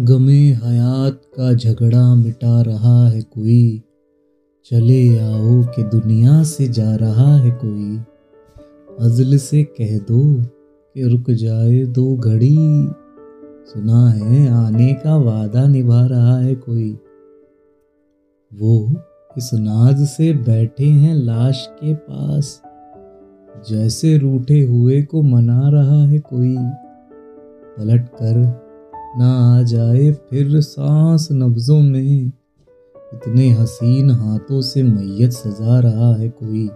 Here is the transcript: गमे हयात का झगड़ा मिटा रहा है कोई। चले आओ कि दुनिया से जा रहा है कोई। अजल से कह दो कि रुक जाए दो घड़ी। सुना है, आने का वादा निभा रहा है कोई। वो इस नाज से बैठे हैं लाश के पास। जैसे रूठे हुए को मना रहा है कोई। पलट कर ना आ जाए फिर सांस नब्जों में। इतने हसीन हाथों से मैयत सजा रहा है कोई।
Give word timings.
गमे 0.00 0.52
हयात 0.52 1.22
का 1.36 1.52
झगड़ा 1.52 2.14
मिटा 2.14 2.62
रहा 2.62 3.08
है 3.08 3.22
कोई। 3.22 3.82
चले 4.64 5.18
आओ 5.18 5.62
कि 5.64 5.82
दुनिया 5.82 6.42
से 6.42 6.68
जा 6.68 6.96
रहा 6.96 7.36
है 7.36 7.50
कोई। 7.50 7.98
अजल 9.00 9.36
से 9.36 9.64
कह 9.64 9.98
दो 9.98 10.42
कि 10.94 11.08
रुक 11.08 11.30
जाए 11.30 11.84
दो 11.84 12.16
घड़ी। 12.16 12.88
सुना 13.66 14.10
है, 14.10 14.48
आने 14.48 14.92
का 14.92 15.16
वादा 15.16 15.66
निभा 15.66 16.06
रहा 16.06 16.38
है 16.38 16.54
कोई। 16.54 16.98
वो 18.54 18.94
इस 19.38 19.50
नाज 19.54 20.08
से 20.08 20.32
बैठे 20.32 20.86
हैं 20.86 21.14
लाश 21.14 21.68
के 21.70 21.94
पास। 21.94 22.62
जैसे 23.70 24.18
रूठे 24.18 24.62
हुए 24.62 25.02
को 25.02 25.22
मना 25.22 25.68
रहा 25.68 26.04
है 26.06 26.18
कोई। 26.18 26.56
पलट 27.78 28.08
कर 28.08 28.63
ना 29.18 29.58
आ 29.58 29.62
जाए 29.62 30.12
फिर 30.12 30.60
सांस 30.60 31.28
नब्जों 31.32 31.80
में। 31.80 32.32
इतने 33.14 33.50
हसीन 33.50 34.10
हाथों 34.10 34.60
से 34.60 34.82
मैयत 34.82 35.32
सजा 35.32 35.80
रहा 35.80 36.14
है 36.16 36.28
कोई। 36.28 36.70